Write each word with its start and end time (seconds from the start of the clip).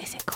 Les 0.00 0.27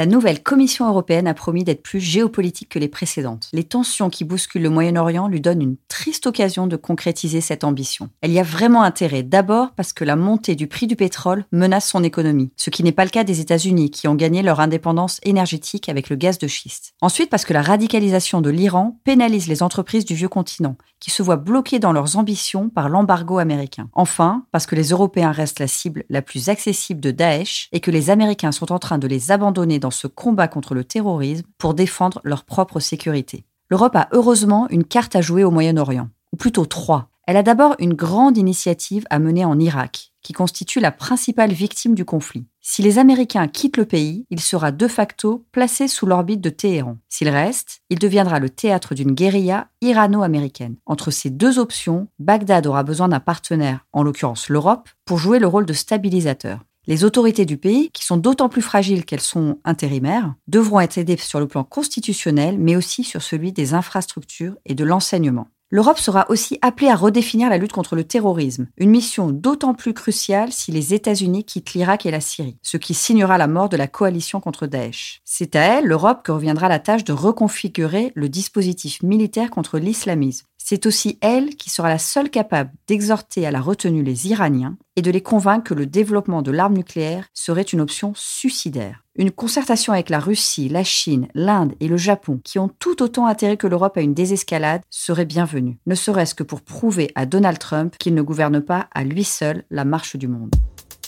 La 0.00 0.06
nouvelle 0.06 0.42
Commission 0.42 0.88
européenne 0.88 1.26
a 1.26 1.34
promis 1.34 1.62
d'être 1.62 1.82
plus 1.82 2.00
géopolitique 2.00 2.70
que 2.70 2.78
les 2.78 2.88
précédentes. 2.88 3.50
Les 3.52 3.64
tensions 3.64 4.08
qui 4.08 4.24
bousculent 4.24 4.62
le 4.62 4.70
Moyen-Orient 4.70 5.28
lui 5.28 5.42
donnent 5.42 5.60
une 5.60 5.76
triste 5.88 6.26
occasion 6.26 6.66
de 6.66 6.76
concrétiser 6.76 7.42
cette 7.42 7.64
ambition. 7.64 8.08
Elle 8.22 8.30
y 8.30 8.38
a 8.38 8.42
vraiment 8.42 8.82
intérêt, 8.82 9.22
d'abord 9.22 9.72
parce 9.76 9.92
que 9.92 10.06
la 10.06 10.16
montée 10.16 10.54
du 10.54 10.68
prix 10.68 10.86
du 10.86 10.96
pétrole 10.96 11.44
menace 11.52 11.86
son 11.86 12.02
économie, 12.02 12.50
ce 12.56 12.70
qui 12.70 12.82
n'est 12.82 12.92
pas 12.92 13.04
le 13.04 13.10
cas 13.10 13.24
des 13.24 13.40
États-Unis 13.40 13.90
qui 13.90 14.08
ont 14.08 14.14
gagné 14.14 14.40
leur 14.40 14.60
indépendance 14.60 15.20
énergétique 15.22 15.90
avec 15.90 16.08
le 16.08 16.16
gaz 16.16 16.38
de 16.38 16.48
schiste. 16.48 16.94
Ensuite 17.02 17.28
parce 17.28 17.44
que 17.44 17.52
la 17.52 17.60
radicalisation 17.60 18.40
de 18.40 18.48
l'Iran 18.48 18.98
pénalise 19.04 19.48
les 19.48 19.62
entreprises 19.62 20.06
du 20.06 20.14
vieux 20.14 20.30
continent, 20.30 20.76
qui 21.00 21.10
se 21.10 21.22
voient 21.22 21.36
bloquées 21.36 21.78
dans 21.78 21.92
leurs 21.92 22.16
ambitions 22.16 22.68
par 22.68 22.88
l'embargo 22.88 23.38
américain. 23.38 23.88
Enfin, 23.94 24.44
parce 24.52 24.66
que 24.66 24.76
les 24.76 24.90
Européens 24.90 25.32
restent 25.32 25.60
la 25.60 25.66
cible 25.66 26.04
la 26.08 26.22
plus 26.22 26.48
accessible 26.48 27.00
de 27.00 27.10
Daesh 27.10 27.68
et 27.72 27.80
que 27.80 27.90
les 27.90 28.10
Américains 28.10 28.52
sont 28.52 28.70
en 28.70 28.78
train 28.78 28.98
de 28.98 29.06
les 29.06 29.30
abandonner 29.30 29.78
dans 29.78 29.89
ce 29.90 30.06
combat 30.06 30.48
contre 30.48 30.74
le 30.74 30.84
terrorisme 30.84 31.46
pour 31.58 31.74
défendre 31.74 32.20
leur 32.24 32.44
propre 32.44 32.80
sécurité. 32.80 33.44
L'Europe 33.70 33.96
a 33.96 34.08
heureusement 34.12 34.68
une 34.70 34.84
carte 34.84 35.14
à 35.14 35.20
jouer 35.20 35.44
au 35.44 35.50
Moyen-Orient, 35.50 36.08
ou 36.32 36.36
plutôt 36.36 36.66
trois. 36.66 37.10
Elle 37.26 37.36
a 37.36 37.44
d'abord 37.44 37.76
une 37.78 37.94
grande 37.94 38.36
initiative 38.36 39.04
à 39.10 39.20
mener 39.20 39.44
en 39.44 39.58
Irak, 39.60 40.12
qui 40.22 40.32
constitue 40.32 40.80
la 40.80 40.90
principale 40.90 41.52
victime 41.52 41.94
du 41.94 42.04
conflit. 42.04 42.46
Si 42.60 42.82
les 42.82 42.98
Américains 42.98 43.46
quittent 43.46 43.76
le 43.76 43.84
pays, 43.84 44.26
il 44.30 44.40
sera 44.40 44.72
de 44.72 44.88
facto 44.88 45.46
placé 45.52 45.86
sous 45.86 46.06
l'orbite 46.06 46.40
de 46.40 46.50
Téhéran. 46.50 46.98
S'il 47.08 47.28
reste, 47.28 47.82
il 47.88 47.98
deviendra 47.98 48.38
le 48.38 48.50
théâtre 48.50 48.94
d'une 48.94 49.12
guérilla 49.12 49.68
irano-américaine. 49.80 50.76
Entre 50.86 51.10
ces 51.10 51.30
deux 51.30 51.58
options, 51.58 52.08
Bagdad 52.18 52.66
aura 52.66 52.82
besoin 52.82 53.08
d'un 53.08 53.20
partenaire, 53.20 53.86
en 53.92 54.02
l'occurrence 54.02 54.48
l'Europe, 54.48 54.88
pour 55.04 55.18
jouer 55.18 55.38
le 55.38 55.46
rôle 55.46 55.66
de 55.66 55.72
stabilisateur. 55.72 56.60
Les 56.86 57.04
autorités 57.04 57.44
du 57.44 57.58
pays, 57.58 57.90
qui 57.92 58.04
sont 58.04 58.16
d'autant 58.16 58.48
plus 58.48 58.62
fragiles 58.62 59.04
qu'elles 59.04 59.20
sont 59.20 59.58
intérimaires, 59.64 60.34
devront 60.48 60.80
être 60.80 60.96
aidées 60.98 61.18
sur 61.18 61.38
le 61.38 61.46
plan 61.46 61.62
constitutionnel, 61.62 62.58
mais 62.58 62.74
aussi 62.74 63.04
sur 63.04 63.22
celui 63.22 63.52
des 63.52 63.74
infrastructures 63.74 64.56
et 64.64 64.74
de 64.74 64.84
l'enseignement. 64.84 65.48
L'Europe 65.72 66.00
sera 66.00 66.26
aussi 66.30 66.58
appelée 66.62 66.88
à 66.88 66.96
redéfinir 66.96 67.48
la 67.48 67.56
lutte 67.56 67.72
contre 67.72 67.94
le 67.94 68.02
terrorisme, 68.02 68.66
une 68.76 68.90
mission 68.90 69.30
d'autant 69.30 69.72
plus 69.72 69.94
cruciale 69.94 70.52
si 70.52 70.72
les 70.72 70.94
États-Unis 70.94 71.44
quittent 71.44 71.74
l'Irak 71.74 72.06
et 72.06 72.10
la 72.10 72.20
Syrie, 72.20 72.58
ce 72.62 72.76
qui 72.76 72.92
signera 72.92 73.38
la 73.38 73.46
mort 73.46 73.68
de 73.68 73.76
la 73.76 73.86
coalition 73.86 74.40
contre 74.40 74.66
Daesh. 74.66 75.20
C'est 75.24 75.54
à 75.54 75.60
elle, 75.60 75.84
l'Europe, 75.84 76.24
que 76.24 76.32
reviendra 76.32 76.68
la 76.68 76.80
tâche 76.80 77.04
de 77.04 77.12
reconfigurer 77.12 78.10
le 78.16 78.28
dispositif 78.28 79.00
militaire 79.04 79.50
contre 79.50 79.78
l'islamisme. 79.78 80.46
C'est 80.62 80.86
aussi 80.86 81.18
elle 81.20 81.56
qui 81.56 81.70
sera 81.70 81.88
la 81.88 81.98
seule 81.98 82.30
capable 82.30 82.70
d'exhorter 82.86 83.46
à 83.46 83.50
la 83.50 83.60
retenue 83.60 84.04
les 84.04 84.28
Iraniens 84.28 84.76
et 84.94 85.02
de 85.02 85.10
les 85.10 85.22
convaincre 85.22 85.70
que 85.70 85.74
le 85.74 85.86
développement 85.86 86.42
de 86.42 86.50
l'arme 86.50 86.76
nucléaire 86.76 87.26
serait 87.34 87.62
une 87.62 87.80
option 87.80 88.12
suicidaire. 88.14 89.02
Une 89.16 89.32
concertation 89.32 89.92
avec 89.92 90.10
la 90.10 90.20
Russie, 90.20 90.68
la 90.68 90.84
Chine, 90.84 91.28
l'Inde 91.34 91.74
et 91.80 91.88
le 91.88 91.96
Japon, 91.96 92.40
qui 92.44 92.58
ont 92.58 92.70
tout 92.78 93.02
autant 93.02 93.26
intérêt 93.26 93.56
que 93.56 93.66
l'Europe 93.66 93.96
à 93.96 94.02
une 94.02 94.14
désescalade, 94.14 94.82
serait 94.90 95.24
bienvenue, 95.24 95.78
ne 95.86 95.94
serait-ce 95.94 96.34
que 96.34 96.44
pour 96.44 96.60
prouver 96.60 97.10
à 97.14 97.26
Donald 97.26 97.58
Trump 97.58 97.96
qu'il 97.98 98.14
ne 98.14 98.22
gouverne 98.22 98.60
pas 98.60 98.88
à 98.92 99.02
lui 99.02 99.24
seul 99.24 99.64
la 99.70 99.84
marche 99.84 100.16
du 100.16 100.28
monde. 100.28 100.54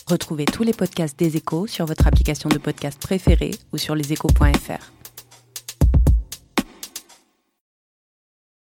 Retrouvez 0.07 0.45
tous 0.45 0.63
les 0.63 0.73
podcasts 0.73 1.17
des 1.17 1.37
échos 1.37 1.67
sur 1.67 1.85
votre 1.85 2.07
application 2.07 2.49
de 2.49 2.57
podcast 2.57 2.99
préférée 2.99 3.51
ou 3.71 3.77
sur 3.77 3.95
leséchos.fr. 3.95 5.02